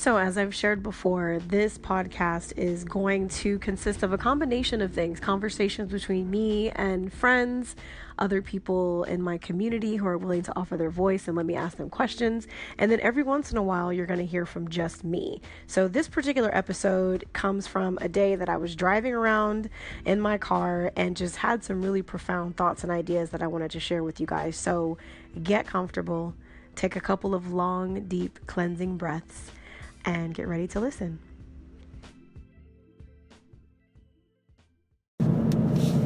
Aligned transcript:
So, 0.00 0.16
as 0.16 0.38
I've 0.38 0.54
shared 0.54 0.82
before, 0.82 1.40
this 1.46 1.76
podcast 1.76 2.56
is 2.56 2.84
going 2.84 3.28
to 3.28 3.58
consist 3.58 4.02
of 4.02 4.14
a 4.14 4.16
combination 4.16 4.80
of 4.80 4.94
things 4.94 5.20
conversations 5.20 5.92
between 5.92 6.30
me 6.30 6.70
and 6.70 7.12
friends, 7.12 7.76
other 8.18 8.40
people 8.40 9.04
in 9.04 9.20
my 9.20 9.36
community 9.36 9.96
who 9.96 10.06
are 10.06 10.16
willing 10.16 10.40
to 10.44 10.58
offer 10.58 10.78
their 10.78 10.88
voice 10.88 11.28
and 11.28 11.36
let 11.36 11.44
me 11.44 11.54
ask 11.54 11.76
them 11.76 11.90
questions. 11.90 12.48
And 12.78 12.90
then 12.90 12.98
every 13.00 13.22
once 13.22 13.52
in 13.52 13.58
a 13.58 13.62
while, 13.62 13.92
you're 13.92 14.06
going 14.06 14.20
to 14.20 14.24
hear 14.24 14.46
from 14.46 14.70
just 14.70 15.04
me. 15.04 15.42
So, 15.66 15.86
this 15.86 16.08
particular 16.08 16.48
episode 16.56 17.26
comes 17.34 17.66
from 17.66 17.98
a 18.00 18.08
day 18.08 18.36
that 18.36 18.48
I 18.48 18.56
was 18.56 18.74
driving 18.74 19.12
around 19.12 19.68
in 20.06 20.18
my 20.18 20.38
car 20.38 20.92
and 20.96 21.14
just 21.14 21.36
had 21.36 21.62
some 21.62 21.82
really 21.82 22.00
profound 22.00 22.56
thoughts 22.56 22.82
and 22.82 22.90
ideas 22.90 23.28
that 23.32 23.42
I 23.42 23.48
wanted 23.48 23.70
to 23.72 23.80
share 23.80 24.02
with 24.02 24.18
you 24.18 24.26
guys. 24.26 24.56
So, 24.56 24.96
get 25.42 25.66
comfortable, 25.66 26.32
take 26.74 26.96
a 26.96 27.00
couple 27.00 27.34
of 27.34 27.52
long, 27.52 28.08
deep, 28.08 28.38
cleansing 28.46 28.96
breaths 28.96 29.50
and 30.04 30.34
get 30.34 30.48
ready 30.48 30.66
to 30.68 30.80
listen. 30.80 31.18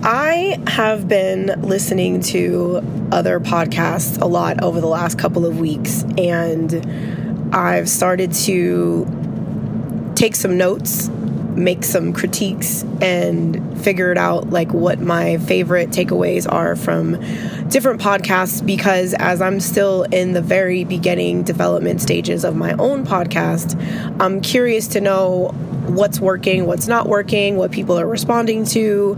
I 0.07 0.63
have 0.67 1.09
been 1.09 1.63
listening 1.63 2.21
to 2.25 2.83
other 3.11 3.41
podcasts 3.41 4.21
a 4.21 4.27
lot 4.27 4.63
over 4.63 4.79
the 4.79 4.87
last 4.87 5.19
couple 5.19 5.47
of 5.47 5.59
weeks, 5.59 6.05
and 6.19 7.55
I've 7.55 7.89
started 7.89 8.33
to 8.45 10.13
take 10.15 10.35
some 10.35 10.59
notes, 10.59 11.09
make 11.57 11.85
some 11.85 12.13
critiques, 12.13 12.83
and 13.01 13.81
figure 13.83 14.11
it 14.11 14.19
out 14.19 14.51
like 14.51 14.73
what 14.73 15.01
my 15.01 15.39
favorite 15.39 15.91
takeaways 15.91 16.51
are 16.51 16.75
from 16.77 17.21
different 17.69 18.01
podcasts 18.01 18.65
because 18.65 19.15
as 19.15 19.43
I'm 19.43 19.61
still 19.61 20.05
in 20.05 20.33
the 20.33 20.41
very 20.41 20.85
beginning 20.85 21.43
development 21.43 22.01
stages 22.01 22.45
of 22.45 22.57
my 22.57 22.73
own 22.73 23.07
podcast, 23.07 23.75
I'm 24.21 24.41
curious 24.41 24.89
to 24.89 25.01
know 25.01 25.49
what's 25.87 26.19
working, 26.19 26.67
what's 26.67 26.89
not 26.89 27.09
working, 27.09 27.57
what 27.57 27.71
people 27.71 27.99
are 27.99 28.07
responding 28.07 28.65
to, 28.67 29.17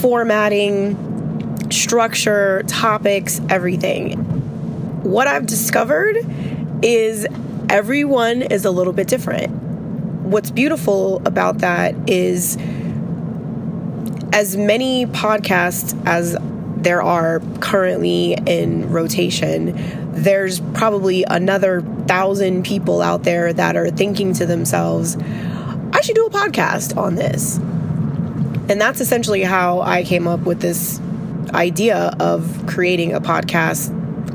formatting, 0.00 1.70
structure, 1.70 2.62
topics, 2.66 3.40
everything. 3.48 4.18
What 5.02 5.26
I've 5.26 5.46
discovered 5.46 6.16
is 6.82 7.26
everyone 7.68 8.42
is 8.42 8.64
a 8.64 8.70
little 8.70 8.92
bit 8.92 9.08
different. 9.08 9.63
What's 10.24 10.50
beautiful 10.50 11.20
about 11.26 11.58
that 11.58 11.94
is 12.08 12.56
as 14.32 14.56
many 14.56 15.04
podcasts 15.04 15.94
as 16.06 16.34
there 16.78 17.02
are 17.02 17.40
currently 17.60 18.32
in 18.32 18.90
rotation, 18.90 19.74
there's 20.14 20.60
probably 20.72 21.24
another 21.24 21.82
thousand 22.06 22.64
people 22.64 23.02
out 23.02 23.24
there 23.24 23.52
that 23.52 23.76
are 23.76 23.90
thinking 23.90 24.32
to 24.32 24.46
themselves, 24.46 25.18
I 25.92 26.00
should 26.00 26.14
do 26.14 26.24
a 26.24 26.30
podcast 26.30 26.96
on 26.96 27.16
this. 27.16 27.58
And 27.58 28.80
that's 28.80 29.02
essentially 29.02 29.42
how 29.42 29.82
I 29.82 30.04
came 30.04 30.26
up 30.26 30.40
with 30.40 30.60
this 30.60 31.00
idea 31.52 32.16
of 32.18 32.64
creating 32.66 33.12
a 33.12 33.20
podcast 33.20 33.93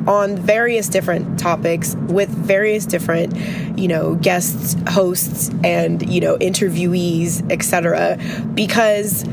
on 0.10 0.36
various 0.36 0.90
different 0.90 1.40
topics 1.40 1.96
with 2.08 2.30
various 2.30 2.86
different, 2.86 3.36
you 3.78 3.88
know, 3.88 4.16
guests, 4.16 4.76
hosts 4.90 5.52
and, 5.64 6.12
you 6.12 6.20
know, 6.20 6.36
interviewees, 6.40 7.50
etc. 7.52 8.18
because 8.56 9.24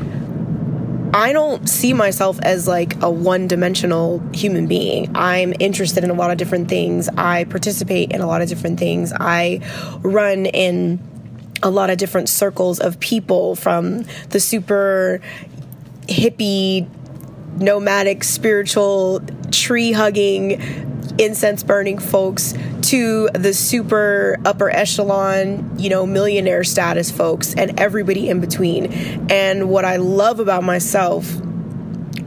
I 1.13 1.33
don't 1.33 1.67
see 1.67 1.93
myself 1.93 2.39
as 2.43 2.67
like 2.67 3.01
a 3.01 3.09
one 3.09 3.47
dimensional 3.47 4.19
human 4.33 4.67
being. 4.67 5.15
I'm 5.15 5.53
interested 5.59 6.03
in 6.03 6.11
a 6.11 6.13
lot 6.13 6.29
of 6.29 6.37
different 6.37 6.69
things. 6.69 7.09
I 7.09 7.45
participate 7.45 8.11
in 8.11 8.21
a 8.21 8.27
lot 8.27 8.43
of 8.43 8.49
different 8.49 8.77
things. 8.77 9.11
I 9.11 9.61
run 10.03 10.45
in 10.45 10.99
a 11.63 11.71
lot 11.71 11.89
of 11.89 11.97
different 11.97 12.29
circles 12.29 12.79
of 12.79 12.99
people 12.99 13.55
from 13.55 14.05
the 14.29 14.39
super 14.39 15.21
hippie, 16.07 16.87
nomadic, 17.61 18.23
spiritual, 18.23 19.21
tree 19.51 19.91
hugging, 19.91 20.61
incense 21.19 21.63
burning 21.63 21.97
folks 21.97 22.53
to 22.83 23.29
the 23.33 23.53
super 23.53 24.37
upper 24.45 24.69
echelon, 24.69 25.77
you 25.77 25.89
know, 25.89 26.05
millionaire 26.05 26.63
status 26.63 27.11
folks 27.11 27.53
and 27.55 27.79
everybody 27.79 28.29
in 28.29 28.39
between. 28.39 28.85
And 29.29 29.69
what 29.69 29.83
I 29.83 29.97
love 29.97 30.39
about 30.39 30.63
myself 30.63 31.25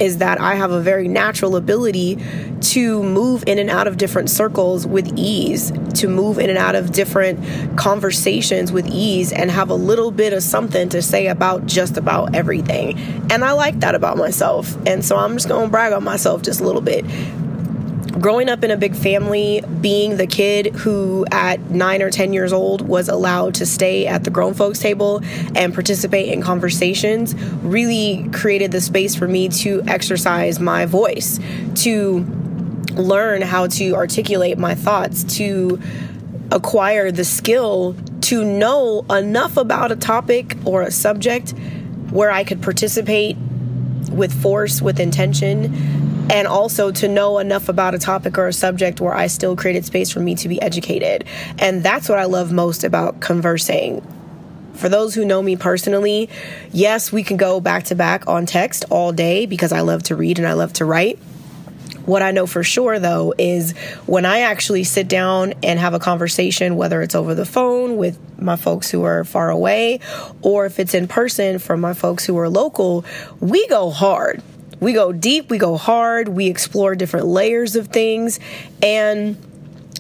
is 0.01 0.19
that 0.19 0.41
I 0.41 0.55
have 0.55 0.71
a 0.71 0.81
very 0.81 1.07
natural 1.09 1.57
ability 1.57 2.19
to 2.61 3.03
move 3.03 3.45
in 3.47 3.59
and 3.59 3.71
out 3.71 3.87
of 3.87 3.97
different 3.97 4.31
circles 4.31 4.87
with 4.87 5.13
ease, 5.17 5.73
to 5.95 6.09
move 6.09 6.39
in 6.39 6.49
and 6.49 6.59
out 6.59 6.75
of 6.75 6.93
different 6.93 7.77
conversations 7.77 8.73
with 8.73 8.87
ease, 8.87 9.33
and 9.33 9.51
have 9.51 9.71
a 9.71 9.75
little 9.75 10.11
bit 10.11 10.33
of 10.33 10.43
something 10.43 10.89
to 10.89 11.03
say 11.03 11.27
about 11.27 11.67
just 11.67 11.97
about 11.97 12.35
everything. 12.35 12.99
And 13.31 13.45
I 13.45 13.53
like 13.53 13.81
that 13.81 13.95
about 13.95 14.17
myself. 14.17 14.77
And 14.87 15.05
so 15.05 15.17
I'm 15.17 15.35
just 15.35 15.49
gonna 15.49 15.69
brag 15.69 15.93
on 15.93 16.03
myself 16.03 16.43
just 16.43 16.61
a 16.61 16.65
little 16.65 16.81
bit 16.81 17.05
growing 18.19 18.49
up 18.49 18.65
in 18.65 18.71
a 18.71 18.77
big 18.77 18.95
family, 18.95 19.63
being 19.81 20.17
the 20.17 20.27
kid 20.27 20.75
who 20.75 21.25
at 21.31 21.61
nine 21.71 22.03
or 22.03 22.11
10 22.11 22.33
years 22.33 22.53
old 22.53 22.83
was 22.83 23.09
allowed 23.09 23.55
to 23.55 23.67
stay 23.67 24.07
at 24.07 24.25
the 24.25 24.31
grown 24.31 24.55
folks 24.55 24.79
table 24.79 25.21
and 25.55 25.73
participate 25.73 26.29
in 26.29 26.43
conversations 26.43 27.35
really 27.63 28.29
created 28.33 28.73
the 28.73 28.81
space 28.81 29.15
for 29.15 29.29
me 29.29 29.49
to 29.49 29.83
exercise 29.87 30.59
my 30.59 30.87
voice, 30.87 31.39
to 31.75 32.25
learn 32.95 33.43
how 33.43 33.67
to 33.67 33.95
articulate 33.95 34.59
my 34.59 34.75
thoughts, 34.75 35.25
to 35.25 35.81
acquire 36.51 37.13
the 37.13 37.25
skill 37.25 37.95
to 38.23 38.45
know 38.45 39.05
enough 39.11 39.57
about 39.57 39.93
a 39.93 39.97
topic 39.97 40.57
or 40.65 40.83
a 40.83 40.91
subject 40.91 41.55
where 42.11 42.31
I 42.31 42.45
could 42.45 42.61
participate 42.61 43.37
with 44.11 44.33
force, 44.43 44.83
with 44.83 44.99
intention, 44.99 46.00
and 46.31 46.47
also 46.47 46.93
to 46.93 47.09
know 47.09 47.39
enough 47.39 47.69
about 47.69 47.93
a 47.93 47.99
topic 47.99 48.39
or 48.39 48.47
a 48.47 48.53
subject 48.53 49.01
where 49.01 49.13
I 49.13 49.27
still 49.27 49.57
created 49.57 49.85
space 49.85 50.11
for 50.11 50.21
me 50.21 50.37
to 50.37 50.49
be 50.49 50.63
educated. 50.63 51.25
And 51.59 51.83
that's 51.83 52.09
what 52.09 52.21
I 52.21 52.27
love 52.27 52.53
most 52.53 52.85
about 52.85 53.21
conversing. 53.21 54.01
For 54.75 54.89
those 54.89 55.13
who 55.15 55.25
know 55.25 55.43
me 55.43 55.57
personally, 55.57 56.31
yes, 56.71 57.11
we 57.11 57.25
can 57.25 57.37
go 57.37 57.61
back 57.61 57.85
to 57.85 57.97
back 57.97 58.29
on 58.29 58.47
text 58.47 58.85
all 58.91 59.13
day 59.13 59.45
because 59.47 59.73
I 59.73 59.81
love 59.81 60.05
to 60.05 60.17
read 60.17 60.39
and 60.39 60.47
I 60.47 60.53
love 60.53 60.73
to 60.75 60.85
write. 60.85 61.19
What 62.07 62.23
I 62.23 62.31
know 62.31 62.47
for 62.47 62.63
sure, 62.63 62.99
though, 62.99 63.35
is 63.37 63.73
when 64.07 64.25
I 64.25 64.41
actually 64.41 64.85
sit 64.85 65.09
down 65.09 65.55
and 65.65 65.79
have 65.81 65.95
a 65.95 65.99
conversation, 65.99 66.77
whether 66.77 67.03
it's 67.03 67.15
over 67.17 67.35
the 67.35 67.45
phone 67.45 67.97
with 67.97 68.19
my 68.41 68.57
folks 68.57 68.89
who 68.89 69.03
are 69.03 69.25
far 69.25 69.51
away 69.51 69.99
or 70.43 70.65
if 70.65 70.79
it's 70.79 70.95
in 70.95 71.09
person 71.09 71.59
from 71.59 71.81
my 71.81 71.93
folks 71.93 72.25
who 72.25 72.39
are 72.39 72.49
local, 72.49 73.05
we 73.41 73.67
go 73.67 73.91
hard 73.91 74.43
we 74.81 74.93
go 74.93 75.13
deep, 75.13 75.51
we 75.51 75.59
go 75.59 75.77
hard, 75.77 76.29
we 76.29 76.47
explore 76.47 76.95
different 76.95 77.27
layers 77.27 77.77
of 77.77 77.89
things. 77.89 78.41
And 78.83 79.37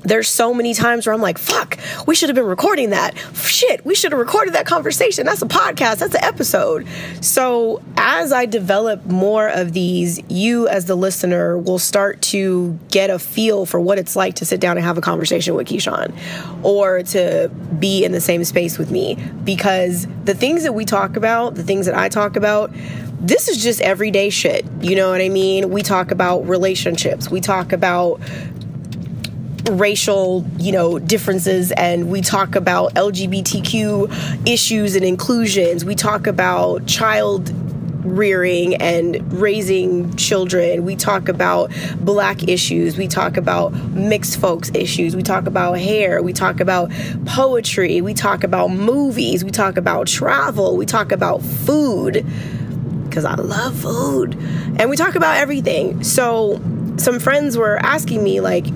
there's 0.02 0.28
so 0.28 0.54
many 0.54 0.74
times 0.74 1.06
where 1.06 1.14
I'm 1.14 1.20
like, 1.20 1.38
fuck, 1.38 1.78
we 2.06 2.14
should 2.14 2.28
have 2.28 2.36
been 2.36 2.46
recording 2.46 2.90
that. 2.90 3.16
Shit, 3.34 3.84
we 3.84 3.94
should 3.94 4.12
have 4.12 4.18
recorded 4.18 4.54
that 4.54 4.66
conversation. 4.66 5.26
That's 5.26 5.42
a 5.42 5.46
podcast, 5.46 5.98
that's 5.98 6.14
an 6.14 6.24
episode. 6.24 6.86
So, 7.20 7.82
as 7.96 8.32
I 8.32 8.46
develop 8.46 9.04
more 9.06 9.48
of 9.48 9.72
these, 9.72 10.20
you 10.30 10.68
as 10.68 10.86
the 10.86 10.94
listener 10.94 11.58
will 11.58 11.78
start 11.78 12.22
to 12.22 12.78
get 12.90 13.10
a 13.10 13.18
feel 13.18 13.66
for 13.66 13.78
what 13.78 13.98
it's 13.98 14.16
like 14.16 14.36
to 14.36 14.46
sit 14.46 14.60
down 14.60 14.76
and 14.78 14.86
have 14.86 14.96
a 14.96 15.02
conversation 15.02 15.54
with 15.54 15.68
Keyshawn 15.68 16.16
or 16.64 17.02
to 17.02 17.50
be 17.78 18.04
in 18.04 18.12
the 18.12 18.20
same 18.20 18.44
space 18.44 18.78
with 18.78 18.90
me. 18.90 19.16
Because 19.44 20.06
the 20.24 20.34
things 20.34 20.62
that 20.62 20.72
we 20.72 20.84
talk 20.84 21.16
about, 21.16 21.56
the 21.56 21.62
things 21.62 21.86
that 21.86 21.94
I 21.94 22.08
talk 22.08 22.36
about, 22.36 22.72
this 23.20 23.48
is 23.48 23.62
just 23.62 23.80
everyday 23.82 24.30
shit. 24.30 24.64
You 24.80 24.96
know 24.96 25.10
what 25.10 25.20
I 25.20 25.28
mean? 25.28 25.70
We 25.70 25.82
talk 25.82 26.10
about 26.10 26.48
relationships, 26.48 27.30
we 27.30 27.40
talk 27.40 27.72
about 27.72 28.20
racial, 29.70 30.44
you 30.58 30.72
know, 30.72 30.98
differences 30.98 31.70
and 31.72 32.10
we 32.10 32.22
talk 32.22 32.56
about 32.56 32.94
LGBTQ 32.94 34.48
issues 34.48 34.96
and 34.96 35.04
inclusions. 35.04 35.84
We 35.84 35.94
talk 35.94 36.26
about 36.26 36.86
child 36.86 37.52
rearing 38.04 38.74
and 38.76 39.32
raising 39.32 40.14
children. 40.16 40.84
We 40.84 40.96
talk 40.96 41.28
about 41.28 41.70
black 42.00 42.48
issues. 42.48 42.96
We 42.96 43.06
talk 43.06 43.36
about 43.36 43.72
mixed 43.72 44.40
folks 44.40 44.70
issues. 44.74 45.14
We 45.14 45.22
talk 45.22 45.46
about 45.46 45.78
hair. 45.78 46.22
We 46.22 46.32
talk 46.32 46.60
about 46.60 46.90
poetry. 47.26 48.00
We 48.00 48.14
talk 48.14 48.42
about 48.42 48.68
movies. 48.68 49.44
We 49.44 49.50
talk 49.50 49.76
about 49.76 50.06
travel. 50.06 50.76
We 50.76 50.86
talk 50.86 51.12
about 51.12 51.42
food 51.42 52.26
because 53.10 53.24
I 53.24 53.34
love 53.34 53.76
food. 53.76 54.34
And 54.78 54.88
we 54.88 54.96
talk 54.96 55.14
about 55.14 55.36
everything. 55.36 56.02
So, 56.04 56.60
some 56.96 57.18
friends 57.18 57.58
were 57.58 57.78
asking 57.78 58.22
me, 58.22 58.40
like, 58.40 58.66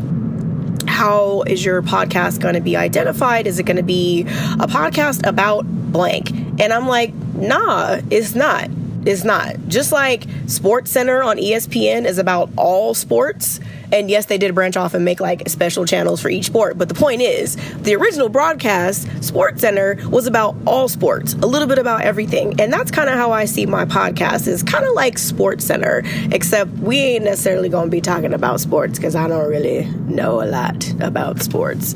how 0.88 1.42
is 1.42 1.64
your 1.64 1.82
podcast 1.82 2.40
going 2.40 2.54
to 2.54 2.60
be 2.60 2.76
identified? 2.76 3.46
Is 3.46 3.58
it 3.58 3.64
going 3.64 3.76
to 3.76 3.82
be 3.82 4.22
a 4.22 4.66
podcast 4.66 5.26
about 5.26 5.64
blank? 5.66 6.30
And 6.60 6.72
I'm 6.72 6.86
like, 6.86 7.12
nah, 7.14 8.00
it's 8.10 8.34
not. 8.34 8.70
It's 9.06 9.24
not. 9.24 9.56
Just 9.68 9.92
like 9.92 10.24
Sports 10.46 10.90
Center 10.90 11.22
on 11.22 11.36
ESPN 11.36 12.06
is 12.06 12.18
about 12.18 12.50
all 12.56 12.94
sports. 12.94 13.60
And 13.92 14.10
yes, 14.10 14.26
they 14.26 14.38
did 14.38 14.54
branch 14.54 14.76
off 14.76 14.94
and 14.94 15.04
make 15.04 15.20
like 15.20 15.48
special 15.48 15.84
channels 15.84 16.20
for 16.20 16.30
each 16.30 16.46
sport. 16.46 16.78
But 16.78 16.88
the 16.88 16.94
point 16.94 17.20
is, 17.20 17.56
the 17.82 17.94
original 17.94 18.28
broadcast, 18.28 19.06
Sports 19.22 19.60
Center, 19.60 19.98
was 20.08 20.26
about 20.26 20.56
all 20.66 20.88
sports, 20.88 21.34
a 21.34 21.46
little 21.46 21.68
bit 21.68 21.78
about 21.78 22.00
everything. 22.00 22.60
And 22.60 22.72
that's 22.72 22.90
kind 22.90 23.10
of 23.10 23.16
how 23.16 23.30
I 23.30 23.44
see 23.44 23.66
my 23.66 23.84
podcast 23.84 24.48
is 24.48 24.62
kind 24.62 24.84
of 24.84 24.94
like 24.94 25.18
Sports 25.18 25.66
Center, 25.66 26.02
except 26.32 26.70
we 26.78 26.98
ain't 26.98 27.24
necessarily 27.24 27.68
going 27.68 27.86
to 27.86 27.90
be 27.90 28.00
talking 28.00 28.32
about 28.32 28.60
sports 28.60 28.98
because 28.98 29.14
I 29.14 29.28
don't 29.28 29.48
really 29.48 29.84
know 30.08 30.42
a 30.42 30.46
lot 30.46 30.90
about 31.00 31.42
sports 31.42 31.94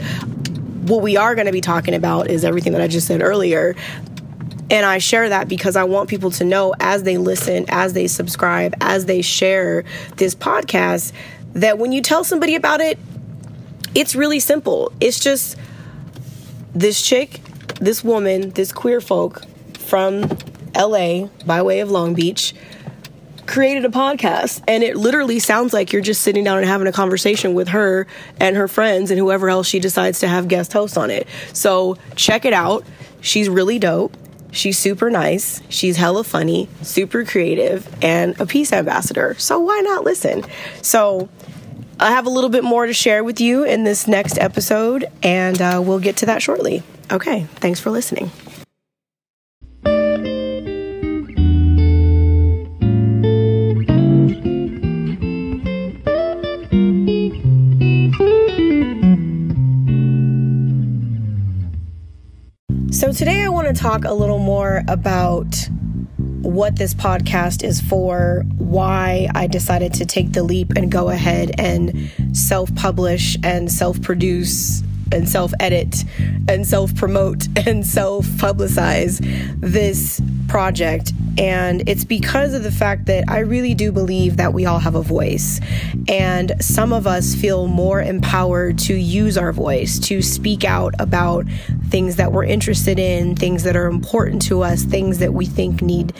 what 0.88 1.02
we 1.02 1.18
are 1.18 1.34
going 1.34 1.46
to 1.46 1.52
be 1.52 1.60
talking 1.60 1.94
about 1.94 2.30
is 2.30 2.46
everything 2.46 2.72
that 2.72 2.80
I 2.80 2.88
just 2.88 3.06
said 3.06 3.20
earlier 3.20 3.76
and 4.70 4.84
I 4.84 4.98
share 4.98 5.28
that 5.28 5.48
because 5.48 5.76
I 5.76 5.84
want 5.84 6.08
people 6.08 6.30
to 6.32 6.44
know 6.44 6.74
as 6.80 7.02
they 7.02 7.18
listen, 7.18 7.64
as 7.68 7.92
they 7.92 8.06
subscribe, 8.06 8.74
as 8.80 9.06
they 9.06 9.22
share 9.22 9.84
this 10.16 10.34
podcast, 10.34 11.12
that 11.54 11.78
when 11.78 11.92
you 11.92 12.02
tell 12.02 12.24
somebody 12.24 12.54
about 12.54 12.80
it, 12.80 12.98
it's 13.94 14.14
really 14.14 14.40
simple. 14.40 14.92
It's 15.00 15.18
just 15.18 15.56
this 16.74 17.02
chick, 17.02 17.40
this 17.80 18.04
woman, 18.04 18.50
this 18.50 18.72
queer 18.72 19.00
folk 19.00 19.42
from 19.78 20.28
LA 20.76 21.26
by 21.46 21.62
way 21.62 21.80
of 21.80 21.90
Long 21.90 22.14
Beach 22.14 22.54
created 23.46 23.86
a 23.86 23.88
podcast 23.88 24.62
and 24.68 24.84
it 24.84 24.94
literally 24.94 25.38
sounds 25.38 25.72
like 25.72 25.90
you're 25.90 26.02
just 26.02 26.20
sitting 26.20 26.44
down 26.44 26.58
and 26.58 26.66
having 26.66 26.86
a 26.86 26.92
conversation 26.92 27.54
with 27.54 27.68
her 27.68 28.06
and 28.38 28.56
her 28.56 28.68
friends 28.68 29.10
and 29.10 29.18
whoever 29.18 29.48
else 29.48 29.66
she 29.66 29.80
decides 29.80 30.20
to 30.20 30.28
have 30.28 30.48
guest 30.48 30.74
hosts 30.74 30.98
on 30.98 31.10
it. 31.10 31.26
So 31.54 31.96
check 32.14 32.44
it 32.44 32.52
out. 32.52 32.84
She's 33.22 33.48
really 33.48 33.78
dope. 33.78 34.14
She's 34.58 34.76
super 34.76 35.08
nice. 35.08 35.62
She's 35.68 35.96
hella 35.96 36.24
funny, 36.24 36.68
super 36.82 37.24
creative, 37.24 37.88
and 38.02 38.38
a 38.40 38.44
peace 38.44 38.72
ambassador. 38.72 39.36
So 39.38 39.60
why 39.60 39.78
not 39.82 40.02
listen? 40.02 40.44
So 40.82 41.28
I 42.00 42.10
have 42.10 42.26
a 42.26 42.30
little 42.30 42.50
bit 42.50 42.64
more 42.64 42.84
to 42.84 42.92
share 42.92 43.22
with 43.22 43.40
you 43.40 43.62
in 43.62 43.84
this 43.84 44.08
next 44.08 44.36
episode, 44.36 45.06
and 45.22 45.62
uh, 45.62 45.80
we'll 45.84 46.00
get 46.00 46.16
to 46.18 46.26
that 46.26 46.42
shortly. 46.42 46.82
Okay, 47.08 47.44
thanks 47.60 47.78
for 47.78 47.90
listening. 47.90 48.32
So, 62.90 63.12
today 63.12 63.42
I 63.44 63.50
want 63.50 63.68
to 63.68 63.74
talk 63.74 64.04
a 64.04 64.14
little 64.14 64.38
more 64.38 64.82
about 64.88 65.68
what 66.40 66.76
this 66.76 66.94
podcast 66.94 67.62
is 67.62 67.82
for, 67.82 68.44
why 68.56 69.28
I 69.34 69.46
decided 69.46 69.92
to 69.94 70.06
take 70.06 70.32
the 70.32 70.42
leap 70.42 70.72
and 70.74 70.90
go 70.90 71.10
ahead 71.10 71.50
and 71.58 72.10
self 72.32 72.74
publish 72.74 73.36
and 73.44 73.70
self 73.70 74.00
produce 74.00 74.82
and 75.12 75.28
self 75.28 75.52
edit 75.60 76.02
and 76.48 76.66
self 76.66 76.94
promote 76.94 77.46
and 77.66 77.86
self 77.86 78.24
publicize 78.24 79.18
this 79.60 80.22
project. 80.48 81.12
And 81.38 81.88
it's 81.88 82.04
because 82.04 82.52
of 82.52 82.64
the 82.64 82.72
fact 82.72 83.06
that 83.06 83.24
I 83.28 83.40
really 83.40 83.74
do 83.74 83.92
believe 83.92 84.38
that 84.38 84.52
we 84.52 84.66
all 84.66 84.80
have 84.80 84.96
a 84.96 85.02
voice. 85.02 85.60
And 86.08 86.52
some 86.60 86.92
of 86.92 87.06
us 87.06 87.34
feel 87.34 87.68
more 87.68 88.02
empowered 88.02 88.78
to 88.80 88.94
use 88.94 89.38
our 89.38 89.52
voice, 89.52 90.00
to 90.00 90.20
speak 90.20 90.64
out 90.64 90.94
about 90.98 91.46
things 91.90 92.16
that 92.16 92.32
we're 92.32 92.44
interested 92.44 92.98
in, 92.98 93.36
things 93.36 93.62
that 93.62 93.76
are 93.76 93.86
important 93.86 94.42
to 94.42 94.62
us, 94.62 94.82
things 94.82 95.18
that 95.18 95.32
we 95.32 95.46
think 95.46 95.80
need 95.80 96.12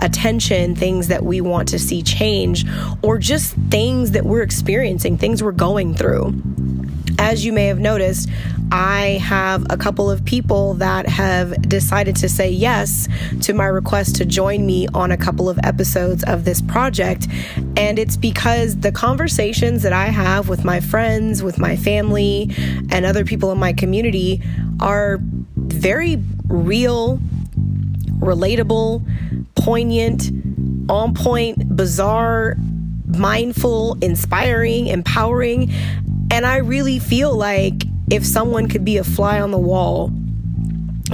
attention, 0.00 0.76
things 0.76 1.08
that 1.08 1.24
we 1.24 1.40
want 1.40 1.68
to 1.68 1.78
see 1.78 2.02
change, 2.02 2.66
or 3.02 3.16
just 3.16 3.54
things 3.70 4.10
that 4.10 4.26
we're 4.26 4.42
experiencing, 4.42 5.16
things 5.16 5.42
we're 5.42 5.52
going 5.52 5.94
through 5.94 6.34
as 7.18 7.44
you 7.44 7.52
may 7.52 7.66
have 7.66 7.78
noticed, 7.78 8.28
I 8.72 9.20
have 9.22 9.64
a 9.70 9.76
couple 9.76 10.10
of 10.10 10.24
people 10.24 10.74
that 10.74 11.06
have 11.06 11.60
decided 11.68 12.16
to 12.16 12.28
say 12.28 12.50
yes 12.50 13.08
to 13.42 13.54
my 13.54 13.66
request 13.66 14.16
to 14.16 14.24
join 14.24 14.66
me 14.66 14.88
on 14.92 15.12
a 15.12 15.16
couple 15.16 15.48
of 15.48 15.58
episodes 15.62 16.24
of 16.24 16.44
this 16.44 16.60
project. 16.60 17.28
And 17.76 17.98
it's 17.98 18.16
because 18.16 18.78
the 18.78 18.90
conversations 18.90 19.82
that 19.82 19.92
I 19.92 20.06
have 20.06 20.48
with 20.48 20.64
my 20.64 20.80
friends, 20.80 21.42
with 21.42 21.58
my 21.58 21.76
family, 21.76 22.50
and 22.90 23.06
other 23.06 23.24
people 23.24 23.52
in 23.52 23.58
my 23.58 23.72
community 23.72 24.42
are 24.80 25.18
very 25.56 26.22
real, 26.48 27.20
relatable, 28.18 29.04
poignant, 29.54 30.30
on 30.90 31.14
point, 31.14 31.76
bizarre, 31.76 32.56
mindful, 33.06 33.96
inspiring, 34.02 34.88
empowering. 34.88 35.70
And 36.30 36.44
I 36.44 36.56
really 36.56 36.98
feel 36.98 37.36
like 37.36 37.85
if 38.10 38.24
someone 38.24 38.68
could 38.68 38.84
be 38.84 38.96
a 38.96 39.04
fly 39.04 39.40
on 39.40 39.50
the 39.50 39.58
wall 39.58 40.12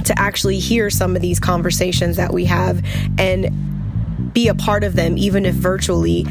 to 0.03 0.17
actually 0.19 0.59
hear 0.59 0.89
some 0.89 1.15
of 1.15 1.21
these 1.21 1.39
conversations 1.39 2.17
that 2.17 2.33
we 2.33 2.45
have 2.45 2.83
and 3.17 4.33
be 4.33 4.47
a 4.47 4.55
part 4.55 4.83
of 4.83 4.95
them, 4.95 5.17
even 5.17 5.45
if 5.45 5.55
virtually, 5.55 6.25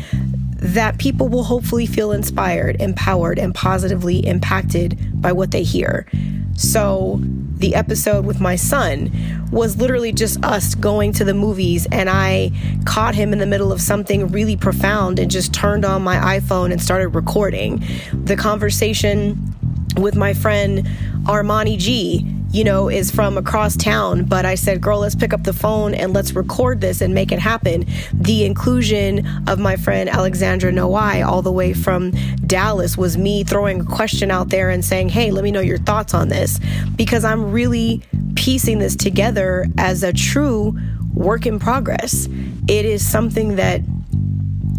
that 0.56 0.98
people 0.98 1.28
will 1.28 1.44
hopefully 1.44 1.86
feel 1.86 2.12
inspired, 2.12 2.80
empowered, 2.80 3.38
and 3.38 3.54
positively 3.54 4.24
impacted 4.26 5.20
by 5.20 5.32
what 5.32 5.50
they 5.50 5.62
hear. 5.62 6.06
So, 6.54 7.20
the 7.54 7.74
episode 7.76 8.26
with 8.26 8.40
my 8.40 8.56
son 8.56 9.10
was 9.52 9.76
literally 9.76 10.12
just 10.12 10.42
us 10.44 10.74
going 10.74 11.12
to 11.12 11.24
the 11.24 11.34
movies, 11.34 11.86
and 11.92 12.10
I 12.10 12.50
caught 12.84 13.14
him 13.14 13.32
in 13.32 13.38
the 13.38 13.46
middle 13.46 13.72
of 13.72 13.80
something 13.80 14.28
really 14.28 14.56
profound 14.56 15.18
and 15.18 15.30
just 15.30 15.54
turned 15.54 15.84
on 15.84 16.02
my 16.02 16.16
iPhone 16.38 16.72
and 16.72 16.82
started 16.82 17.08
recording. 17.08 17.84
The 18.12 18.36
conversation 18.36 19.51
with 19.96 20.16
my 20.16 20.34
friend 20.34 20.86
Armani 21.24 21.78
G 21.78 22.26
you 22.52 22.64
know, 22.64 22.90
is 22.90 23.10
from 23.10 23.38
across 23.38 23.76
town. 23.76 24.24
But 24.24 24.44
I 24.44 24.54
said, 24.54 24.80
girl, 24.80 25.00
let's 25.00 25.14
pick 25.14 25.32
up 25.32 25.42
the 25.42 25.54
phone 25.54 25.94
and 25.94 26.12
let's 26.12 26.32
record 26.34 26.80
this 26.82 27.00
and 27.00 27.14
make 27.14 27.32
it 27.32 27.38
happen. 27.38 27.86
The 28.12 28.44
inclusion 28.44 29.26
of 29.48 29.58
my 29.58 29.76
friend 29.76 30.08
Alexandra 30.08 30.70
Noai, 30.70 31.26
all 31.26 31.40
the 31.40 31.50
way 31.50 31.72
from 31.72 32.10
Dallas, 32.46 32.98
was 32.98 33.16
me 33.16 33.42
throwing 33.42 33.80
a 33.80 33.84
question 33.84 34.30
out 34.30 34.50
there 34.50 34.68
and 34.68 34.84
saying, 34.84 35.08
hey, 35.08 35.30
let 35.30 35.44
me 35.44 35.50
know 35.50 35.60
your 35.60 35.78
thoughts 35.78 36.12
on 36.12 36.28
this. 36.28 36.60
Because 36.94 37.24
I'm 37.24 37.52
really 37.52 38.02
piecing 38.34 38.78
this 38.78 38.96
together 38.96 39.66
as 39.78 40.02
a 40.02 40.12
true 40.12 40.78
work 41.14 41.46
in 41.46 41.58
progress. 41.58 42.26
It 42.68 42.84
is 42.84 43.06
something 43.06 43.56
that 43.56 43.80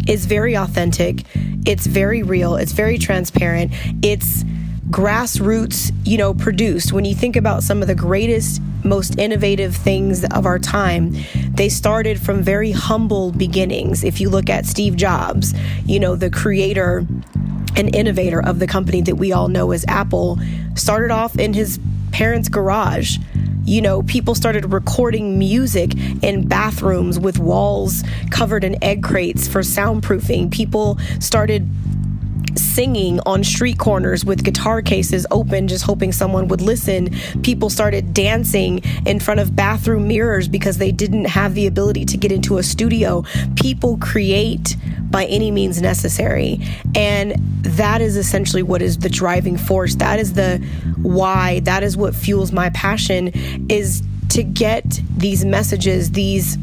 is 0.06 0.26
very 0.26 0.54
authentic, 0.54 1.24
it's 1.66 1.86
very 1.86 2.22
real, 2.22 2.56
it's 2.56 2.72
very 2.72 2.98
transparent, 2.98 3.72
it's 4.02 4.44
grassroots, 4.90 5.92
you 6.04 6.18
know, 6.18 6.34
produced. 6.34 6.92
When 6.92 7.04
you 7.04 7.14
think 7.14 7.36
about 7.36 7.62
some 7.62 7.82
of 7.82 7.88
the 7.88 7.94
greatest, 7.94 8.60
most 8.84 9.18
innovative 9.18 9.74
things 9.74 10.24
of 10.24 10.46
our 10.46 10.58
time, 10.58 11.16
they 11.50 11.68
started 11.68 12.20
from 12.20 12.42
very 12.42 12.70
humble 12.70 13.32
beginnings. 13.32 14.04
If 14.04 14.20
you 14.20 14.28
look 14.28 14.50
at 14.50 14.66
Steve 14.66 14.96
Jobs, 14.96 15.54
you 15.86 15.98
know, 15.98 16.16
the 16.16 16.30
creator 16.30 17.06
and 17.76 17.94
innovator 17.94 18.44
of 18.44 18.58
the 18.58 18.66
company 18.66 19.00
that 19.02 19.16
we 19.16 19.32
all 19.32 19.48
know 19.48 19.72
as 19.72 19.84
Apple, 19.88 20.38
started 20.74 21.10
off 21.10 21.38
in 21.38 21.54
his 21.54 21.80
parents' 22.12 22.48
garage. 22.48 23.18
You 23.64 23.80
know, 23.80 24.02
people 24.02 24.34
started 24.34 24.72
recording 24.72 25.38
music 25.38 25.94
in 26.22 26.46
bathrooms 26.46 27.18
with 27.18 27.38
walls 27.38 28.04
covered 28.30 28.62
in 28.62 28.82
egg 28.84 29.02
crates 29.02 29.48
for 29.48 29.60
soundproofing. 29.60 30.50
People 30.52 30.98
started 31.18 31.66
singing 32.74 33.20
on 33.20 33.44
street 33.44 33.78
corners 33.78 34.24
with 34.24 34.42
guitar 34.42 34.82
cases 34.82 35.26
open, 35.30 35.68
just 35.68 35.84
hoping 35.84 36.10
someone 36.10 36.48
would 36.48 36.60
listen. 36.60 37.10
People 37.42 37.70
started 37.70 38.12
dancing 38.12 38.80
in 39.06 39.20
front 39.20 39.40
of 39.40 39.54
bathroom 39.54 40.08
mirrors 40.08 40.48
because 40.48 40.78
they 40.78 40.90
didn't 40.90 41.26
have 41.26 41.54
the 41.54 41.66
ability 41.66 42.04
to 42.04 42.16
get 42.16 42.32
into 42.32 42.58
a 42.58 42.62
studio. 42.62 43.24
People 43.54 43.96
create 43.98 44.76
by 45.10 45.24
any 45.26 45.52
means 45.52 45.80
necessary. 45.80 46.58
And 46.96 47.36
that 47.62 48.00
is 48.00 48.16
essentially 48.16 48.62
what 48.62 48.82
is 48.82 48.98
the 48.98 49.08
driving 49.08 49.56
force. 49.56 49.94
That 49.96 50.18
is 50.18 50.32
the 50.32 50.58
why. 51.02 51.60
That 51.60 51.84
is 51.84 51.96
what 51.96 52.14
fuels 52.14 52.50
my 52.50 52.70
passion 52.70 53.30
is 53.70 54.02
to 54.30 54.42
get 54.42 55.00
these 55.16 55.44
messages, 55.44 56.10
these 56.10 56.58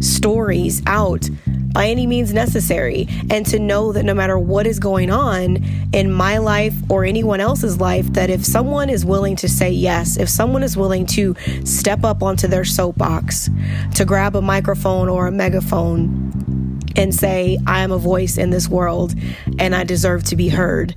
stories 0.00 0.82
out 0.86 1.28
by 1.76 1.88
any 1.88 2.06
means 2.06 2.32
necessary. 2.32 3.06
And 3.28 3.44
to 3.46 3.58
know 3.58 3.92
that 3.92 4.02
no 4.02 4.14
matter 4.14 4.38
what 4.38 4.66
is 4.66 4.78
going 4.78 5.10
on 5.10 5.62
in 5.92 6.10
my 6.10 6.38
life 6.38 6.72
or 6.88 7.04
anyone 7.04 7.38
else's 7.38 7.78
life, 7.78 8.10
that 8.14 8.30
if 8.30 8.42
someone 8.42 8.88
is 8.88 9.04
willing 9.04 9.36
to 9.36 9.46
say 9.46 9.68
yes, 9.68 10.16
if 10.16 10.30
someone 10.30 10.62
is 10.62 10.74
willing 10.74 11.04
to 11.08 11.34
step 11.64 12.02
up 12.02 12.22
onto 12.22 12.48
their 12.48 12.64
soapbox, 12.64 13.50
to 13.94 14.06
grab 14.06 14.34
a 14.36 14.40
microphone 14.40 15.10
or 15.10 15.26
a 15.26 15.30
megaphone 15.30 16.80
and 16.96 17.14
say, 17.14 17.58
I 17.66 17.82
am 17.82 17.92
a 17.92 17.98
voice 17.98 18.38
in 18.38 18.48
this 18.48 18.70
world 18.70 19.14
and 19.58 19.74
I 19.74 19.84
deserve 19.84 20.24
to 20.24 20.36
be 20.36 20.48
heard 20.48 20.94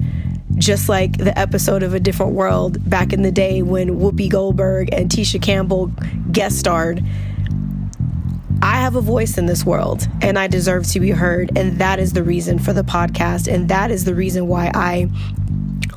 just 0.55 0.89
like 0.89 1.17
the 1.17 1.37
episode 1.37 1.83
of 1.83 1.93
A 1.93 1.99
Different 1.99 2.33
World 2.33 2.89
back 2.89 3.13
in 3.13 3.21
the 3.21 3.31
day 3.31 3.61
when 3.61 3.99
Whoopi 3.99 4.29
Goldberg 4.29 4.93
and 4.93 5.09
Tisha 5.09 5.41
Campbell 5.41 5.87
guest 6.31 6.57
starred 6.57 7.03
I 8.61 8.77
have 8.77 8.95
a 8.95 9.01
voice 9.01 9.37
in 9.37 9.45
this 9.45 9.65
world 9.65 10.07
and 10.21 10.37
I 10.37 10.47
deserve 10.47 10.85
to 10.87 10.99
be 10.99 11.11
heard. 11.11 11.57
And 11.57 11.79
that 11.79 11.99
is 11.99 12.13
the 12.13 12.23
reason 12.23 12.59
for 12.59 12.73
the 12.73 12.83
podcast. 12.83 13.51
And 13.51 13.69
that 13.69 13.91
is 13.91 14.05
the 14.05 14.15
reason 14.15 14.47
why 14.47 14.71
I 14.73 15.09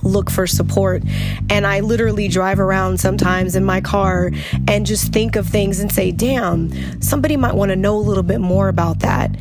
look 0.03 0.31
for 0.31 0.47
support. 0.47 1.03
And 1.51 1.67
I 1.67 1.81
literally 1.81 2.29
drive 2.29 2.61
around 2.61 3.01
sometimes 3.01 3.57
in 3.57 3.65
my 3.65 3.81
car 3.81 4.31
and 4.69 4.87
just 4.87 5.13
think 5.13 5.37
of 5.37 5.47
things 5.47 5.81
and 5.81 5.91
say, 5.91 6.13
damn, 6.13 7.01
somebody 7.01 7.37
might 7.37 7.55
want 7.55 7.71
to 7.71 7.77
know 7.77 7.97
a 7.97 7.99
little 7.99 8.23
bit 8.23 8.41
more 8.41 8.69
about 8.69 9.01
that. 9.01 9.37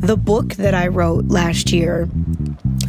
The 0.00 0.16
book 0.16 0.54
that 0.54 0.74
I 0.74 0.88
wrote 0.88 1.26
last 1.26 1.72
year, 1.72 2.08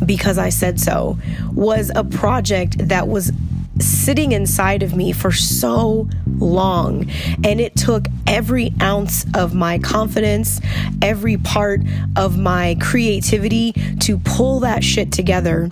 because 0.05 0.37
I 0.37 0.49
said 0.49 0.79
so, 0.79 1.17
was 1.53 1.91
a 1.95 2.03
project 2.03 2.89
that 2.89 3.07
was 3.07 3.31
sitting 3.79 4.32
inside 4.32 4.84
of 4.84 4.96
me 4.96 5.12
for 5.12 5.32
so 5.32 6.08
long. 6.38 7.10
And 7.44 7.60
it 7.60 7.75
took 7.75 8.08
every 8.27 8.74
ounce 8.82 9.25
of 9.34 9.53
my 9.53 9.79
confidence, 9.79 10.62
every 11.01 11.38
part 11.38 11.82
of 12.15 12.38
my 12.38 12.77
creativity 12.82 13.74
to 14.01 14.17
pull 14.20 14.62
that 14.62 14.84
shit 14.84 15.12
together. 15.12 15.72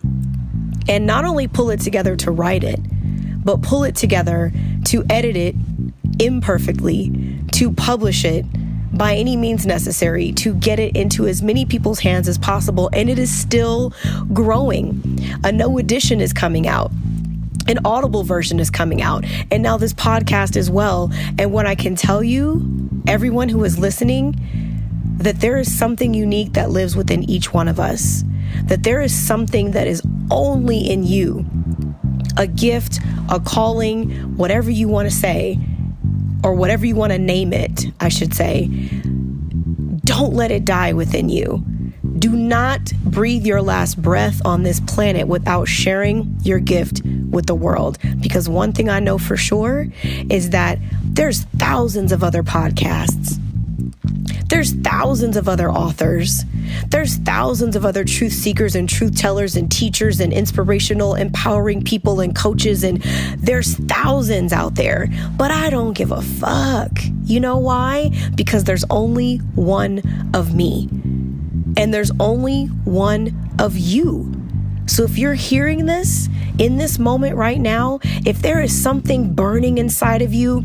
And 0.87 1.05
not 1.05 1.25
only 1.25 1.47
pull 1.47 1.69
it 1.69 1.79
together 1.79 2.15
to 2.17 2.31
write 2.31 2.63
it, 2.63 2.79
but 3.43 3.61
pull 3.61 3.83
it 3.83 3.95
together 3.95 4.51
to 4.85 5.05
edit 5.09 5.35
it 5.35 5.55
imperfectly, 6.19 7.39
to 7.53 7.71
publish 7.71 8.25
it 8.25 8.45
by 8.95 9.15
any 9.15 9.35
means 9.35 9.65
necessary 9.65 10.31
to 10.33 10.53
get 10.55 10.79
it 10.79 10.95
into 10.95 11.25
as 11.25 11.41
many 11.41 11.65
people's 11.65 11.99
hands 11.99 12.27
as 12.27 12.37
possible. 12.37 12.89
And 12.93 13.09
it 13.09 13.17
is 13.17 13.35
still 13.35 13.93
growing. 14.33 15.19
A 15.43 15.51
no 15.51 15.77
edition 15.77 16.21
is 16.21 16.31
coming 16.31 16.67
out 16.67 16.91
an 17.67 17.79
audible 17.85 18.23
version 18.23 18.59
is 18.59 18.69
coming 18.69 19.01
out. 19.01 19.25
And 19.51 19.63
now 19.63 19.77
this 19.77 19.93
podcast 19.93 20.55
as 20.57 20.69
well. 20.69 21.11
And 21.37 21.51
what 21.51 21.65
i 21.65 21.75
can 21.75 21.95
tell 21.95 22.23
you 22.23 22.89
everyone 23.07 23.49
who 23.49 23.63
is 23.63 23.77
listening 23.77 24.35
that 25.17 25.39
there 25.39 25.57
is 25.57 25.73
something 25.73 26.13
unique 26.13 26.53
that 26.53 26.69
lives 26.69 26.95
within 26.95 27.23
each 27.29 27.53
one 27.53 27.67
of 27.67 27.79
us. 27.79 28.23
That 28.65 28.83
there 28.83 29.01
is 29.01 29.13
something 29.13 29.71
that 29.71 29.87
is 29.87 30.01
only 30.31 30.79
in 30.79 31.03
you. 31.03 31.45
A 32.37 32.47
gift 32.47 32.99
a 33.29 33.39
calling 33.39 34.11
whatever 34.37 34.69
you 34.69 34.87
want 34.87 35.09
to 35.09 35.15
say 35.15 35.59
or 36.43 36.53
whatever 36.53 36.85
you 36.85 36.95
want 36.95 37.13
to 37.13 37.17
name 37.17 37.53
it, 37.53 37.85
I 37.99 38.09
should 38.09 38.33
say, 38.33 38.67
don't 40.05 40.33
let 40.33 40.51
it 40.51 40.65
die 40.65 40.93
within 40.93 41.29
you. 41.29 41.63
Do 42.19 42.35
not 42.35 42.91
breathe 43.05 43.45
your 43.45 43.61
last 43.61 44.01
breath 44.01 44.41
on 44.45 44.63
this 44.63 44.79
planet 44.81 45.27
without 45.27 45.67
sharing 45.67 46.37
your 46.43 46.59
gift 46.59 47.01
with 47.33 47.47
the 47.47 47.55
world. 47.55 47.97
Because 48.21 48.47
one 48.47 48.71
thing 48.71 48.89
I 48.89 48.99
know 48.99 49.17
for 49.17 49.35
sure 49.35 49.87
is 50.29 50.51
that 50.51 50.79
there's 51.03 51.43
thousands 51.57 52.11
of 52.11 52.23
other 52.23 52.43
podcasts 52.43 53.39
there's 54.53 54.73
thousands 54.73 55.35
of 55.35 55.49
other 55.49 55.71
authors. 55.71 56.45
There's 56.89 57.17
thousands 57.17 57.75
of 57.75 57.85
other 57.85 58.03
truth 58.03 58.33
seekers 58.33 58.75
and 58.75 58.87
truth 58.87 59.17
tellers 59.17 59.55
and 59.55 59.71
teachers 59.71 60.19
and 60.19 60.31
inspirational, 60.31 61.15
empowering 61.15 61.83
people 61.83 62.19
and 62.19 62.35
coaches. 62.35 62.83
And 62.83 63.01
there's 63.37 63.73
thousands 63.73 64.53
out 64.53 64.75
there. 64.75 65.07
But 65.37 65.49
I 65.49 65.71
don't 65.71 65.93
give 65.93 66.11
a 66.11 66.21
fuck. 66.21 66.91
You 67.23 67.39
know 67.39 67.57
why? 67.57 68.11
Because 68.35 68.65
there's 68.65 68.85
only 68.91 69.37
one 69.55 70.03
of 70.35 70.53
me. 70.53 70.87
And 71.75 71.91
there's 71.91 72.11
only 72.19 72.67
one 72.85 73.55
of 73.57 73.75
you. 73.75 74.31
So 74.85 75.03
if 75.03 75.17
you're 75.17 75.33
hearing 75.33 75.87
this 75.87 76.29
in 76.59 76.77
this 76.77 76.99
moment 76.99 77.35
right 77.35 77.59
now, 77.59 77.99
if 78.25 78.41
there 78.41 78.61
is 78.61 78.73
something 78.73 79.33
burning 79.33 79.77
inside 79.77 80.21
of 80.21 80.33
you, 80.33 80.63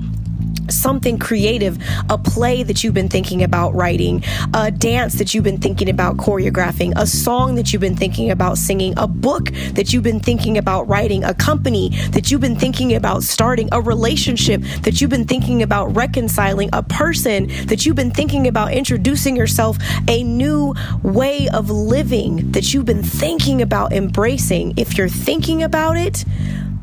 something 0.71 1.19
creative, 1.19 1.79
a 2.09 2.19
play 2.19 2.63
that 2.63 2.83
you've 2.83 2.95
been 2.95 3.09
thinking 3.09 3.43
about 3.43 3.75
writing, 3.75 4.23
a 4.55 4.71
dance 4.71 5.15
that 5.15 5.35
you've 5.35 5.45
been 5.45 5.59
thinking 5.59 5.89
about 5.89 6.17
choreographing, 6.17 6.93
a 6.97 7.07
song 7.07 7.55
that 7.57 7.73
you've 7.73 7.81
been 7.81 7.97
thinking 7.97 8.31
about 8.31 8.59
singing, 8.59 8.95
a 8.97 9.07
book 9.07 9.51
that 9.73 9.93
you've 9.93 10.03
been 10.03 10.21
thinking 10.21 10.59
about 10.59 10.89
writing, 10.89 11.25
a 11.25 11.35
company 11.35 11.91
that 12.11 12.31
you've 12.31 12.41
been 12.41 12.57
thinking 12.57 12.95
about 12.95 13.23
starting, 13.23 13.69
a 13.73 13.81
relationship 13.81 14.63
that 14.83 15.01
you've 15.01 15.11
been 15.11 15.27
thinking 15.27 15.63
about 15.63 15.95
reconciling, 15.97 16.71
a 16.73 16.83
person 16.83 17.47
that 17.67 17.85
you've 17.85 17.97
been 17.97 18.11
thinking 18.11 18.47
about 18.47 18.73
introducing 18.73 19.37
yourself, 19.37 19.79
a 20.09 20.23
new 20.23 20.75
way 21.03 21.49
of 21.53 21.71
living 21.71 22.53
that 22.53 22.73
you've 22.73 22.85
been 22.85 23.03
thinking 23.03 23.63
about 23.63 23.93
embracing. 23.93 24.75
If 24.77 24.97
you're 24.97 25.09
thinking 25.09 25.63
about 25.63 25.97
it, 25.97 26.25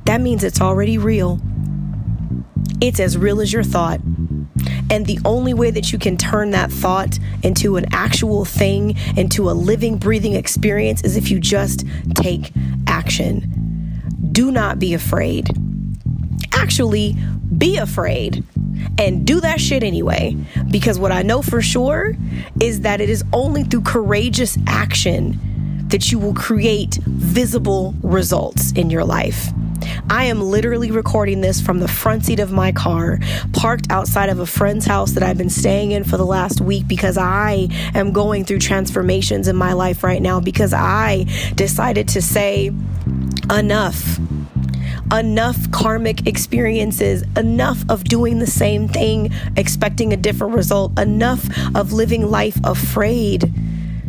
that 0.06 0.22
means 0.22 0.44
it's 0.44 0.62
already 0.62 0.98
real. 0.98 1.40
It's 2.82 3.00
as 3.00 3.18
real 3.18 3.42
as 3.42 3.52
your 3.54 3.64
thought. 3.64 4.00
And 4.90 5.06
the 5.06 5.20
only 5.26 5.54
way 5.54 5.72
that 5.72 5.92
you 5.92 6.00
can 6.00 6.18
turn 6.18 6.52
that 6.52 6.72
thought 6.72 7.18
into 7.44 7.78
an 7.78 7.86
actual 7.92 8.46
thing, 8.46 8.98
into 9.18 9.50
a 9.50 9.54
living, 9.54 9.98
breathing 9.98 10.34
experience, 10.34 11.04
is 11.04 11.18
if 11.18 11.32
you 11.32 11.40
just 11.40 11.86
take 12.14 12.52
action. 12.88 14.00
Do 14.32 14.52
not 14.52 14.80
be 14.80 14.94
afraid. 14.94 15.50
Actually, 16.52 17.16
be 17.58 17.78
afraid 17.78 18.44
and 18.98 19.26
do 19.26 19.40
that 19.42 19.60
shit 19.60 19.84
anyway. 19.84 20.36
Because 20.70 21.00
what 21.00 21.12
I 21.12 21.22
know 21.22 21.42
for 21.42 21.62
sure 21.62 22.16
is 22.62 22.82
that 22.82 23.02
it 23.02 23.10
is 23.10 23.24
only 23.34 23.64
through 23.64 23.82
courageous 23.82 24.58
action 24.68 25.40
that 25.90 26.12
you 26.12 26.20
will 26.20 26.34
create 26.34 26.96
visible 27.06 27.94
results 28.02 28.72
in 28.74 28.90
your 28.90 29.04
life. 29.06 29.52
I 30.10 30.26
am 30.26 30.40
literally 30.40 30.92
recording 30.92 31.42
this 31.42 31.60
from 31.60 31.80
the 31.80 31.88
front 31.88 32.26
seat 32.26 32.40
of 32.40 32.52
my 32.52 32.72
car, 32.72 33.20
parked 33.54 33.88
outside 33.90 34.30
of 34.30 34.40
a 34.40 34.46
friend's 34.46 34.86
house 34.86 35.14
that 35.14 35.24
I've 35.24 35.38
been 35.38 35.50
staying 35.50 35.92
in 35.92 36.04
for 36.04 36.18
the 36.18 36.26
last 36.26 36.62
week 36.62 36.88
because 36.88 37.18
I 37.18 37.70
am 37.96 38.12
going 38.12 38.46
through 38.46 38.60
transformations 38.60 39.48
in 39.48 39.56
my 39.56 39.74
life 39.74 40.04
right 40.04 40.22
now 40.22 40.40
because 40.40 40.74
I 40.74 41.26
decided 41.56 42.08
to 42.10 42.22
say, 42.22 42.72
enough. 43.50 44.20
Enough 45.12 45.72
karmic 45.72 46.28
experiences, 46.28 47.24
enough 47.36 47.84
of 47.90 48.04
doing 48.04 48.40
the 48.40 48.48
same 48.48 48.88
thing, 48.88 49.32
expecting 49.56 50.14
a 50.14 50.18
different 50.18 50.56
result, 50.56 50.98
enough 51.00 51.48
of 51.76 51.94
living 51.94 52.30
life 52.30 52.60
afraid 52.64 53.54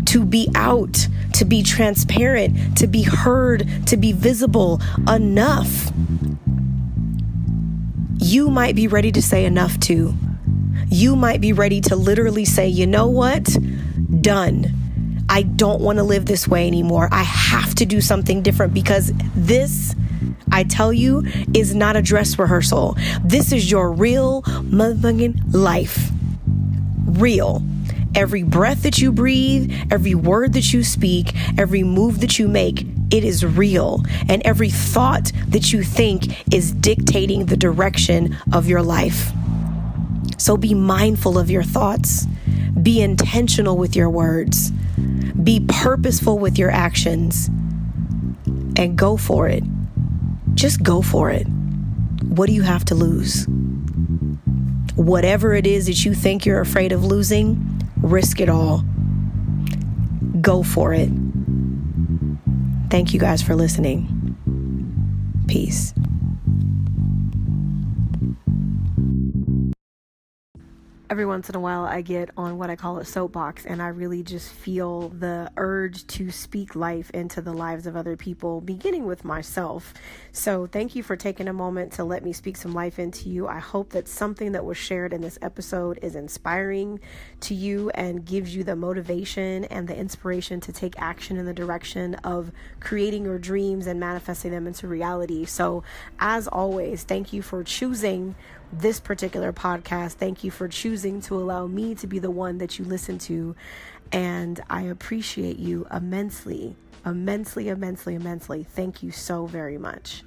to 0.07 0.25
be 0.25 0.49
out, 0.55 1.09
to 1.37 1.45
be 1.45 1.63
transparent, 1.63 2.79
to 2.79 2.87
be 2.87 3.03
heard, 3.03 3.69
to 3.87 3.97
be 3.97 4.13
visible 4.13 4.81
enough. 5.09 5.93
You 8.19 8.51
might 8.51 8.75
be 8.75 8.89
ready 8.89 9.13
to 9.13 9.23
say 9.23 9.45
enough 9.45 9.79
too. 9.79 10.15
You 10.89 11.15
might 11.15 11.41
be 11.41 11.53
ready 11.53 11.81
to 11.83 11.97
literally 11.97 12.45
say, 12.45 12.69
you 12.69 12.87
know 12.87 13.07
what? 13.07 13.57
Done. 14.21 14.73
I 15.29 15.43
don't 15.43 15.81
want 15.81 15.99
to 15.99 16.05
live 16.05 16.27
this 16.27 16.49
way 16.49 16.67
anymore. 16.67 17.09
I 17.13 17.23
have 17.23 17.75
to 17.77 17.87
do 17.87 18.01
something 18.01 18.43
different 18.43 18.73
because 18.73 19.13
this, 19.35 19.95
I 20.51 20.65
tell 20.65 20.93
you, 20.93 21.25
is 21.53 21.75
not 21.75 21.97
a 21.97 22.03
dress 22.03 22.39
rehearsal. 22.39 22.97
This 23.25 23.53
is 23.53 23.71
your 23.71 23.93
real 23.93 24.43
motherfucking 24.43 25.53
life. 25.53 26.11
Real. 27.05 27.63
Every 28.17 28.43
breath 28.43 28.83
that 28.83 28.99
you 28.99 29.13
breathe, 29.13 29.71
every 29.91 30.15
word 30.15 30.55
that 30.55 30.73
you 30.73 30.83
speak, 30.83 31.35
every 31.59 31.83
move 31.83 32.21
that 32.23 32.39
you 32.39 32.49
make, 32.49 32.87
it 33.11 33.25
is 33.25 33.45
real. 33.45 34.03
And 34.29 34.41
every 34.43 34.71
thought 34.71 35.31
that 35.49 35.73
you 35.73 35.83
think 35.83 36.53
is 36.53 36.73
dictating 36.73 37.47
the 37.47 37.59
direction 37.59 38.37
of 38.55 38.67
your 38.67 38.83
life. 38.83 39.33
So 40.39 40.57
be 40.57 40.73
mindful 40.73 41.39
of 41.39 41.51
your 41.51 41.63
thoughts. 41.63 42.27
Be 42.83 43.03
intentional 43.03 43.77
with 43.77 43.95
your 43.95 44.09
words. 44.09 44.71
Be 45.43 45.65
purposeful 45.69 46.39
with 46.39 46.59
your 46.59 46.71
actions. 46.71 47.49
And 48.79 48.97
go 48.97 49.19
for 49.19 49.47
it. 49.47 49.63
Just 50.55 50.83
go 50.83 51.03
for 51.03 51.31
it. 51.31 51.47
What 52.25 52.47
do 52.47 52.55
you 52.55 52.63
have 52.63 52.85
to 52.87 52.95
lose? 52.95 53.47
Whatever 54.95 55.53
it 55.53 55.67
is 55.67 55.87
that 55.87 56.05
you 56.05 56.15
think 56.15 56.47
you're 56.47 56.61
afraid 56.61 56.93
of 56.93 57.05
losing, 57.05 57.76
risk 58.03 58.41
it 58.41 58.49
all. 58.49 58.85
Go 60.41 60.63
for 60.63 60.93
it. 60.93 61.11
Thank 62.91 63.13
you 63.13 63.21
guys 63.21 63.43
for 63.43 63.55
listening. 63.57 64.35
Peace. 65.49 65.93
Every 71.09 71.27
once 71.27 71.49
in 71.49 71.55
a 71.55 71.61
while 71.61 71.85
I 71.85 72.01
get 72.01 72.31
on 72.37 72.59
what 72.59 72.69
I 72.69 72.77
call 72.77 72.99
a 72.99 73.05
soapbox 73.05 73.65
and 73.65 73.81
I 73.81 73.89
really 73.89 74.23
just 74.23 74.51
feel 74.51 75.11
the 75.11 75.51
urge 75.57 76.07
to 76.09 76.31
speak 76.31 76.75
life 76.75 77.11
into 77.11 77.41
the 77.41 77.53
lives 77.53 77.87
of 77.87 77.97
other 77.97 78.17
people, 78.17 78.61
beginning 78.61 79.07
with 79.07 79.25
myself. 79.25 79.95
So, 80.33 80.67
thank 80.67 80.97
you 80.97 81.03
for 81.03 81.17
taking 81.17 81.49
a 81.49 81.53
moment 81.53 81.93
to 81.93 82.05
let 82.05 82.25
me 82.25 82.33
speak 82.33 82.57
some 82.57 82.73
life 82.73 82.99
into 82.99 83.29
you. 83.29 83.47
I 83.47 83.59
hope 83.59 83.91
that 83.91 84.09
something 84.09 84.53
that 84.53 84.65
was 84.65 84.77
shared 84.77 85.13
in 85.13 85.21
this 85.21 85.39
episode 85.43 85.99
is 86.03 86.17
inspiring 86.17 87.01
to 87.41 87.55
you 87.55 87.91
and 87.91 88.25
gives 88.25 88.57
you 88.57 88.65
the 88.65 88.77
motivation 88.77 89.65
and 89.67 89.87
the 89.87 89.97
inspiration 89.97 90.61
to 90.63 90.73
take 90.73 90.95
action 91.01 91.37
in 91.37 91.47
the 91.47 91.55
direction 91.55 92.15
of 92.17 92.51
creating 92.81 93.25
your 93.25 93.39
dreams 93.39 93.87
and 93.87 94.01
manifesting 94.01 94.51
them 94.51 94.67
into 94.67 94.89
reality. 94.89 95.45
So, 95.45 95.85
as 96.19 96.49
always, 96.49 97.05
thank 97.05 97.33
you 97.33 97.43
for 97.43 97.63
choosing 97.63 98.35
this 98.73 99.01
particular 99.01 99.53
podcast. 99.53 100.15
Thank 100.15 100.45
you 100.45 100.51
for 100.51 100.69
choosing 100.69 101.21
to 101.23 101.37
allow 101.37 101.67
me 101.67 101.95
to 101.97 102.07
be 102.07 102.19
the 102.19 102.31
one 102.31 102.59
that 102.59 102.79
you 102.79 102.85
listen 102.85 103.19
to. 103.21 103.55
And 104.13 104.61
I 104.71 104.83
appreciate 104.83 105.59
you 105.59 105.87
immensely, 105.93 106.77
immensely, 107.05 107.69
immensely, 107.69 108.15
immensely. 108.15 108.65
Thank 108.65 109.03
you 109.03 109.11
so 109.11 109.47
very 109.47 109.79
much. 109.79 110.23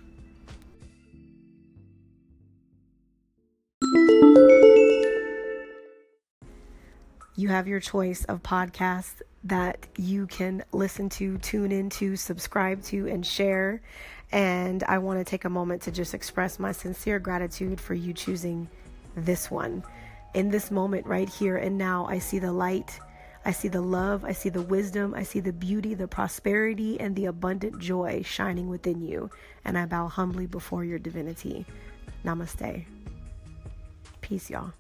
You 7.36 7.48
have 7.48 7.70
your 7.70 7.80
choice 7.80 8.26
of 8.26 8.44
podcasts 8.44 9.22
that 9.44 9.88
you 9.98 10.28
can 10.28 10.64
listen 10.72 11.10
to, 11.10 11.38
tune 11.38 11.72
into, 11.72 12.16
subscribe 12.16 12.84
to, 12.84 13.08
and 13.08 13.26
share. 13.26 13.82
And 14.32 14.84
I 14.84 14.98
want 15.00 15.20
to 15.20 15.24
take 15.24 15.46
a 15.46 15.50
moment 15.50 15.84
to 15.84 15.92
just 15.92 16.14
express 16.14 16.60
my 16.60 16.72
sincere 16.72 17.20
gratitude 17.20 17.80
for 17.80 17.94
you 17.94 18.14
choosing 18.14 18.68
this 19.16 19.50
one. 19.50 19.84
In 20.34 20.50
this 20.50 20.70
moment, 20.70 21.08
right 21.08 21.30
here 21.30 21.58
and 21.58 21.78
now, 21.78 22.06
I 22.06 22.20
see 22.20 22.40
the 22.40 22.52
light. 22.52 23.00
I 23.46 23.52
see 23.52 23.70
the 23.70 23.82
love, 23.82 24.26
I 24.26 24.34
see 24.34 24.50
the 24.50 24.62
wisdom, 24.62 25.14
I 25.16 25.24
see 25.24 25.40
the 25.40 25.54
beauty, 25.54 25.94
the 25.94 26.10
prosperity, 26.10 27.00
and 27.00 27.16
the 27.16 27.26
abundant 27.26 27.80
joy 27.80 28.22
shining 28.24 28.68
within 28.68 29.02
you. 29.02 29.30
And 29.64 29.78
I 29.78 29.86
bow 29.86 30.08
humbly 30.08 30.46
before 30.46 30.84
your 30.84 31.00
divinity. 31.00 31.66
Namaste. 32.26 32.86
Peace, 34.20 34.50
y'all. 34.50 34.74